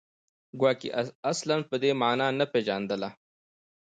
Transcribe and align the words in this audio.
ګواکې 0.59 0.89
اصلاً 1.31 1.57
په 1.69 1.75
دې 1.81 1.91
معنا 2.01 2.27
نه 2.39 2.45
پېژندله 2.53 3.09